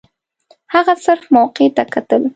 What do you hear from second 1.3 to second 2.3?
موقع ته کتل.